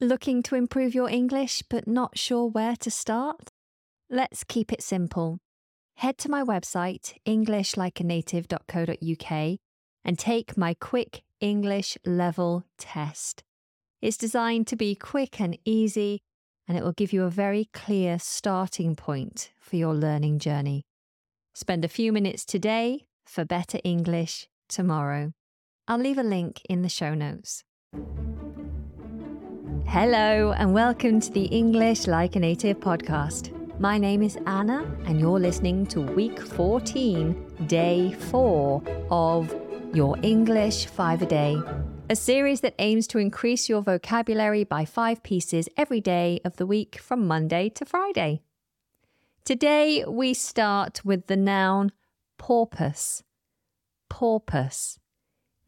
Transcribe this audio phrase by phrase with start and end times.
[0.00, 3.48] Looking to improve your English but not sure where to start?
[4.10, 5.38] Let's keep it simple.
[5.96, 9.58] Head to my website, englishlikeanative.co.uk,
[10.04, 13.42] and take my quick English level test.
[14.02, 16.20] It's designed to be quick and easy,
[16.68, 20.84] and it will give you a very clear starting point for your learning journey.
[21.54, 25.32] Spend a few minutes today for better English tomorrow.
[25.88, 27.64] I'll leave a link in the show notes.
[29.88, 33.52] Hello, and welcome to the English Like a Native podcast.
[33.80, 39.54] My name is Anna, and you're listening to week 14, day 4 of
[39.94, 41.56] Your English 5 a Day,
[42.10, 46.66] a series that aims to increase your vocabulary by five pieces every day of the
[46.66, 48.42] week from Monday to Friday.
[49.44, 51.92] Today, we start with the noun
[52.38, 53.22] porpoise.
[54.10, 54.98] Porpoise.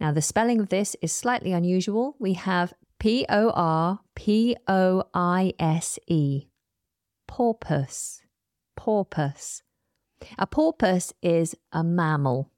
[0.01, 2.17] Now, the spelling of this is slightly unusual.
[2.19, 6.49] We have P O R P O I S E.
[7.29, 8.23] Porpoise.
[8.77, 9.63] Porpoise.
[10.37, 12.51] A porpoise is a mammal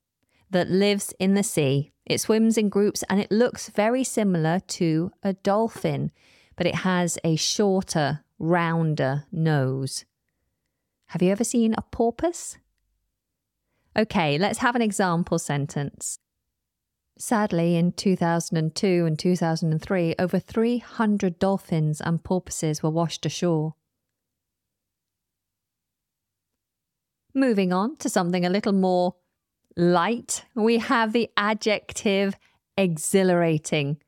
[0.50, 1.92] that lives in the sea.
[2.06, 6.10] It swims in groups and it looks very similar to a dolphin,
[6.56, 10.06] but it has a shorter, rounder nose.
[11.08, 12.56] Have you ever seen a porpoise?
[13.96, 16.18] Okay, let's have an example sentence.
[17.20, 23.74] Sadly, in 2002 and 2003, over 300 dolphins and porpoises were washed ashore.
[27.34, 29.16] Moving on to something a little more
[29.76, 32.36] light, we have the adjective
[32.78, 33.98] exhilarating.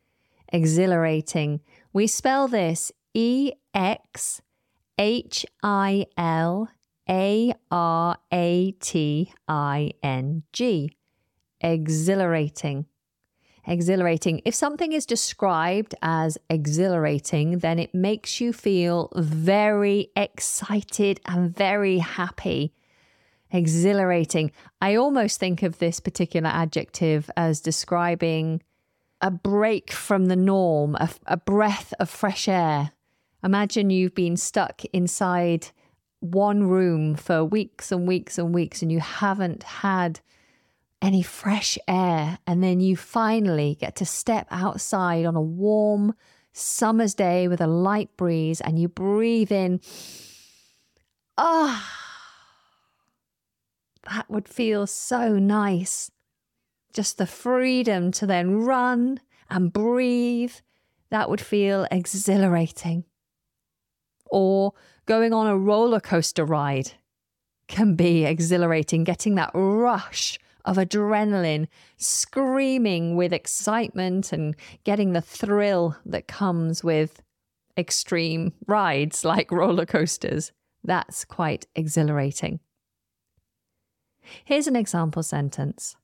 [0.50, 1.60] Exhilarating.
[1.92, 4.40] We spell this E X
[4.98, 6.70] H I L
[7.10, 10.96] A R A T I N G.
[11.60, 12.86] Exhilarating
[13.66, 14.42] exhilarating.
[14.44, 21.98] If something is described as exhilarating, then it makes you feel very excited and very
[21.98, 22.72] happy.
[23.50, 24.50] Exhilarating.
[24.80, 28.62] I almost think of this particular adjective as describing
[29.20, 32.92] a break from the norm, a, a breath of fresh air.
[33.44, 35.68] Imagine you've been stuck inside
[36.20, 40.20] one room for weeks and weeks and weeks and you haven't had
[41.02, 42.38] any fresh air.
[42.46, 46.14] And then you finally get to step outside on a warm
[46.52, 49.80] summer's day with a light breeze and you breathe in.
[51.36, 51.98] Ah, oh,
[54.10, 56.10] that would feel so nice.
[56.92, 59.20] Just the freedom to then run
[59.50, 60.54] and breathe.
[61.10, 63.04] That would feel exhilarating.
[64.30, 64.72] Or
[65.06, 66.92] going on a roller coaster ride
[67.66, 75.96] can be exhilarating, getting that rush of adrenaline, screaming with excitement and getting the thrill
[76.06, 77.22] that comes with
[77.76, 80.52] extreme rides like roller coasters.
[80.84, 82.60] That's quite exhilarating.
[84.44, 85.96] Here's an example sentence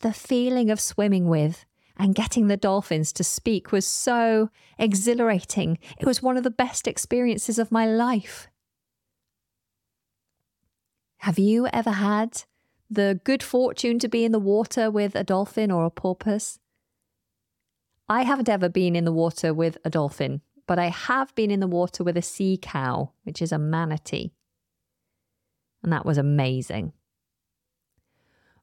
[0.00, 1.64] The feeling of swimming with
[1.96, 5.78] and getting the dolphins to speak was so exhilarating.
[5.98, 8.48] It was one of the best experiences of my life.
[11.18, 12.44] Have you ever had
[12.90, 16.58] the good fortune to be in the water with a dolphin or a porpoise?
[18.08, 21.60] I haven't ever been in the water with a dolphin, but I have been in
[21.60, 24.32] the water with a sea cow, which is a manatee.
[25.82, 26.92] And that was amazing.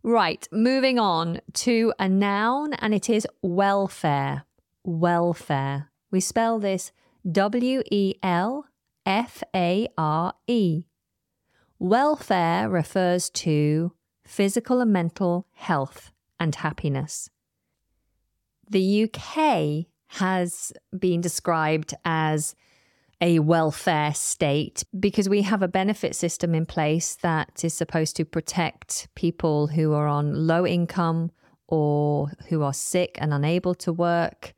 [0.03, 4.45] Right, moving on to a noun, and it is welfare.
[4.83, 5.89] Welfare.
[6.11, 6.91] We spell this
[7.31, 8.67] W E L
[9.03, 10.83] F A R E.
[11.79, 13.94] Welfare refers to
[14.25, 17.29] physical and mental health and happiness.
[18.69, 22.55] The UK has been described as
[23.21, 28.25] a welfare state because we have a benefit system in place that is supposed to
[28.25, 31.31] protect people who are on low income
[31.67, 34.53] or who are sick and unable to work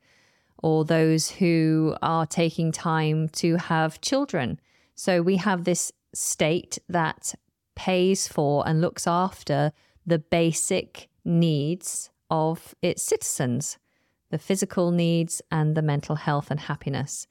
[0.62, 4.60] or those who are taking time to have children.
[4.94, 7.34] So we have this state that
[7.78, 9.72] pays for and looks after
[10.04, 13.78] the basic needs of its citizens,
[14.30, 17.28] the physical needs and the mental health and happiness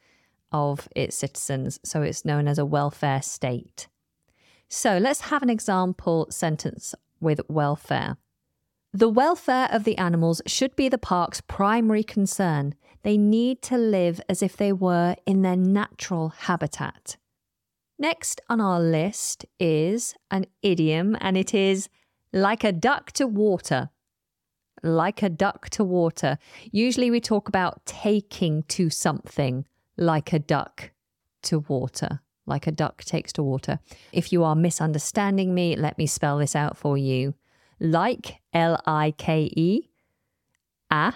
[0.54, 1.82] of its citizens.
[1.84, 3.90] So it's known as a welfare state.
[4.70, 8.16] So let's have an example sentence with welfare.
[8.94, 12.74] The welfare of the animals should be the park's primary concern.
[13.04, 17.18] They need to live as if they were in their natural habitat.
[18.00, 21.90] Next on our list is an idiom, and it is
[22.32, 23.90] like a duck to water.
[24.84, 26.38] like a duck to water.
[26.72, 29.66] Usually we talk about taking to something
[29.98, 30.92] like a duck
[31.44, 33.80] to water, like a duck takes to water.
[34.12, 37.36] If you are misunderstanding me, let me spell this out for you.
[37.80, 39.90] Like, L I K E,
[40.90, 41.14] a,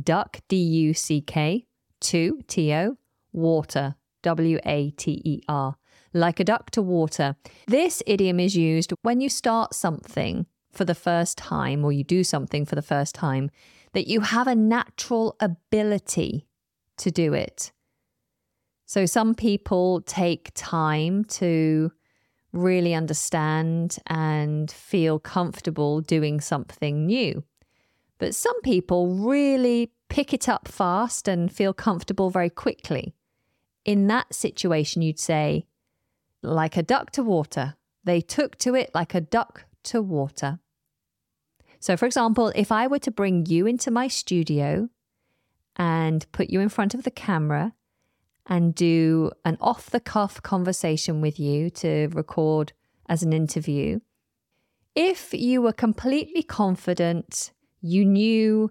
[0.00, 1.66] duck, D U C K,
[2.00, 2.96] to, T O,
[3.32, 3.94] water,
[4.28, 5.76] W A T E R,
[6.12, 7.34] like a duck to water.
[7.66, 12.22] This idiom is used when you start something for the first time or you do
[12.22, 13.50] something for the first time,
[13.94, 16.46] that you have a natural ability
[16.98, 17.72] to do it.
[18.84, 21.90] So some people take time to
[22.52, 27.44] really understand and feel comfortable doing something new.
[28.18, 33.14] But some people really pick it up fast and feel comfortable very quickly.
[33.88, 35.64] In that situation, you'd say,
[36.42, 37.76] like a duck to water.
[38.04, 40.58] They took to it like a duck to water.
[41.80, 44.90] So, for example, if I were to bring you into my studio
[45.76, 47.72] and put you in front of the camera
[48.44, 52.74] and do an off the cuff conversation with you to record
[53.08, 54.00] as an interview,
[54.94, 58.70] if you were completely confident, you knew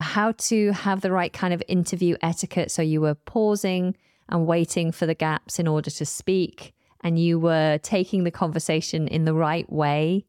[0.00, 2.70] how to have the right kind of interview etiquette.
[2.70, 3.96] So you were pausing
[4.30, 6.72] and waiting for the gaps in order to speak,
[7.02, 10.24] and you were taking the conversation in the right way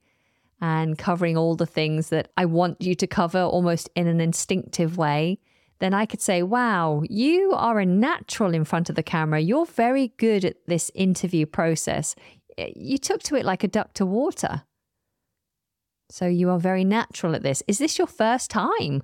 [0.59, 4.97] and covering all the things that I want you to cover almost in an instinctive
[4.97, 5.39] way,
[5.79, 9.39] then I could say, wow, you are a natural in front of the camera.
[9.39, 12.15] You're very good at this interview process.
[12.75, 14.63] You took to it like a duck to water.
[16.11, 17.63] So you are very natural at this.
[17.67, 19.01] Is this your first time?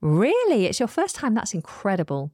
[0.00, 0.66] Really?
[0.66, 1.34] It's your first time?
[1.34, 2.30] That's incredible.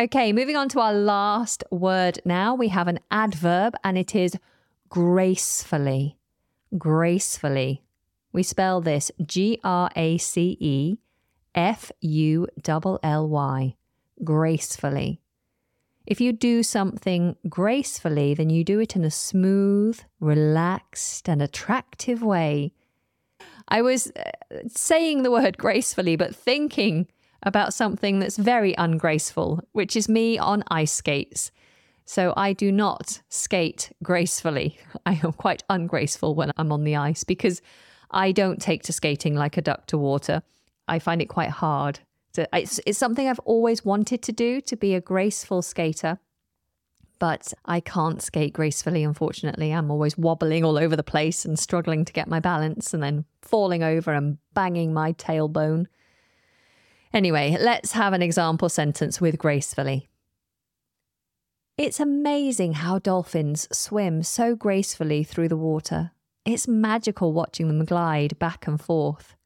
[0.00, 2.54] Okay, moving on to our last word now.
[2.54, 4.36] We have an adverb and it is
[4.88, 6.18] gracefully
[6.76, 7.82] gracefully.
[8.32, 10.98] We spell this G R A C E
[11.54, 13.76] F U L L Y,
[14.22, 15.20] gracefully.
[16.06, 22.22] If you do something gracefully, then you do it in a smooth, relaxed, and attractive
[22.22, 22.72] way.
[23.68, 24.30] I was uh,
[24.68, 27.08] saying the word gracefully, but thinking
[27.42, 31.50] about something that's very ungraceful, which is me on ice skates.
[32.04, 34.78] So I do not skate gracefully.
[35.06, 37.60] I am quite ungraceful when I'm on the ice because
[38.10, 40.42] I don't take to skating like a duck to water.
[40.88, 42.00] I find it quite hard.
[42.52, 46.18] It's, it's something I've always wanted to do to be a graceful skater,
[47.18, 49.72] but I can't skate gracefully, unfortunately.
[49.72, 53.24] I'm always wobbling all over the place and struggling to get my balance and then
[53.42, 55.86] falling over and banging my tailbone.
[57.12, 60.08] Anyway, let's have an example sentence with gracefully.
[61.76, 66.10] It's amazing how dolphins swim so gracefully through the water.
[66.44, 69.36] It's magical watching them glide back and forth.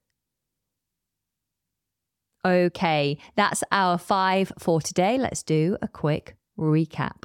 [2.45, 5.17] Okay, that's our five for today.
[5.19, 7.25] Let's do a quick recap.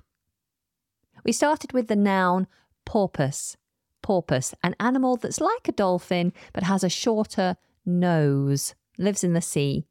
[1.23, 2.47] We started with the noun
[2.85, 3.57] porpoise.
[4.03, 9.41] Porpoise, an animal that's like a dolphin but has a shorter nose, lives in the
[9.41, 9.87] sea.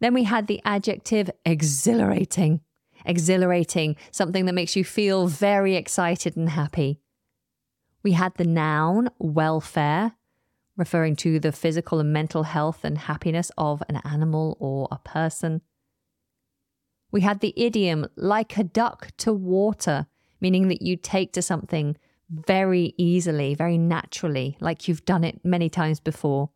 [0.00, 2.60] Then we had the adjective exhilarating
[3.06, 7.00] exhilarating, something that makes you feel very excited and happy.
[8.02, 10.12] We had the noun welfare,
[10.76, 15.62] referring to the physical and mental health and happiness of an animal or a person.
[17.10, 20.06] We had the idiom like a duck to water,
[20.40, 21.96] meaning that you take to something
[22.28, 26.50] very easily, very naturally, like you've done it many times before.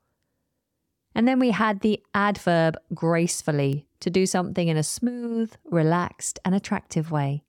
[1.14, 6.54] And then we had the adverb gracefully, to do something in a smooth, relaxed, and
[6.54, 7.44] attractive way.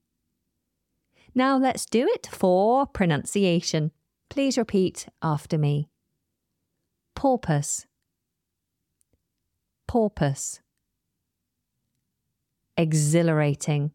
[1.33, 3.91] Now let's do it for pronunciation.
[4.29, 5.89] Please repeat after me.
[7.15, 7.85] Porpoise,
[9.87, 10.59] porpoise,
[12.77, 13.91] exhilarating,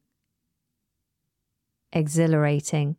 [1.92, 2.96] exhilarating,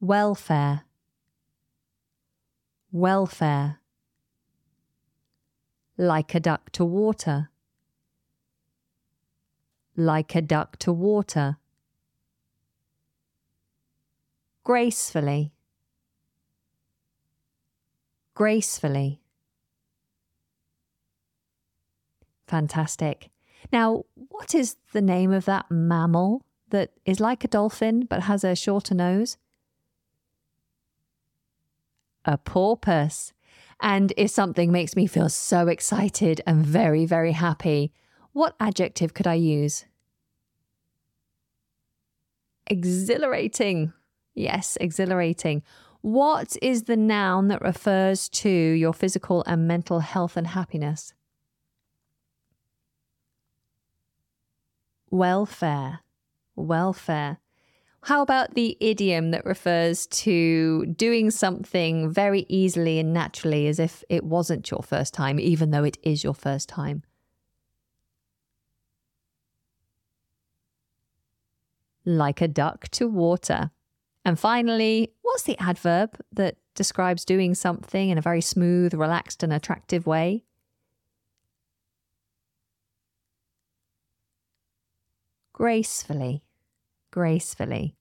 [0.00, 0.84] welfare,
[2.92, 3.80] welfare
[5.96, 7.50] like a duck to water,
[9.96, 11.58] like a duck to water,
[14.64, 15.52] gracefully,
[18.34, 19.20] gracefully.
[22.46, 23.30] Fantastic.
[23.72, 28.44] Now, what is the name of that mammal that is like a dolphin but has
[28.44, 29.36] a shorter nose?
[32.24, 33.33] A porpoise.
[33.80, 37.92] And if something makes me feel so excited and very, very happy,
[38.32, 39.84] what adjective could I use?
[42.66, 43.92] Exhilarating.
[44.34, 45.62] Yes, exhilarating.
[46.00, 51.14] What is the noun that refers to your physical and mental health and happiness?
[55.10, 56.00] Welfare.
[56.56, 57.38] Welfare.
[58.04, 64.04] How about the idiom that refers to doing something very easily and naturally as if
[64.10, 67.02] it wasn't your first time, even though it is your first time?
[72.04, 73.70] Like a duck to water.
[74.22, 79.50] And finally, what's the adverb that describes doing something in a very smooth, relaxed, and
[79.50, 80.44] attractive way?
[85.54, 86.42] Gracefully.
[87.14, 87.94] Gracefully.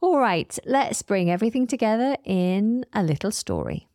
[0.00, 3.86] All right, let's bring everything together in a little story.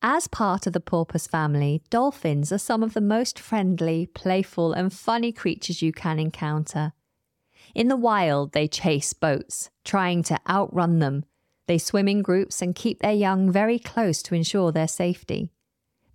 [0.00, 4.92] As part of the porpoise family, dolphins are some of the most friendly, playful, and
[4.92, 6.92] funny creatures you can encounter.
[7.74, 11.24] In the wild, they chase boats, trying to outrun them.
[11.66, 15.50] They swim in groups and keep their young very close to ensure their safety.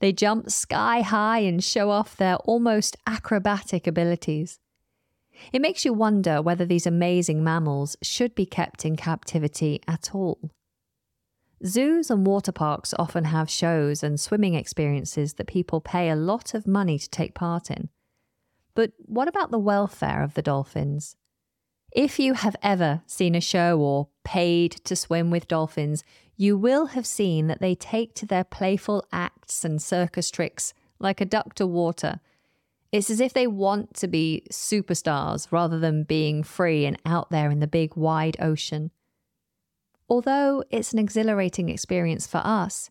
[0.03, 4.59] They jump sky high and show off their almost acrobatic abilities.
[5.53, 10.51] It makes you wonder whether these amazing mammals should be kept in captivity at all.
[11.65, 16.53] Zoos and water parks often have shows and swimming experiences that people pay a lot
[16.53, 17.87] of money to take part in.
[18.75, 21.15] But what about the welfare of the dolphins?
[21.93, 26.03] If you have ever seen a show or paid to swim with dolphins,
[26.35, 31.21] you will have seen that they take to their playful acts and circus tricks like
[31.21, 32.19] a duck to water.
[32.91, 37.51] It's as if they want to be superstars rather than being free and out there
[37.51, 38.91] in the big wide ocean.
[40.09, 42.89] Although it's an exhilarating experience for us,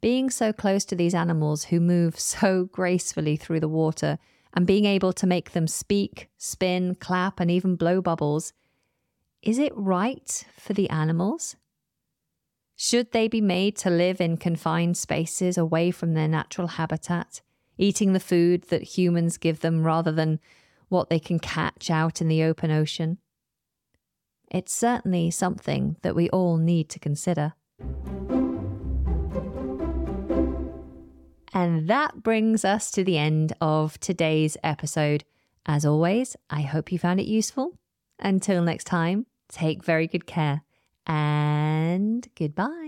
[0.00, 4.18] being so close to these animals who move so gracefully through the water
[4.54, 8.52] and being able to make them speak, spin, clap, and even blow bubbles,
[9.42, 11.56] is it right for the animals?
[12.84, 17.40] Should they be made to live in confined spaces away from their natural habitat,
[17.78, 20.40] eating the food that humans give them rather than
[20.88, 23.18] what they can catch out in the open ocean?
[24.50, 27.54] it's certainly something that we all need to consider.
[31.54, 35.22] And that brings us to the end of today's episode.
[35.64, 37.78] As always, I hope you found it useful.
[38.18, 40.62] Until next time, take very good care
[41.06, 42.81] and goodbye.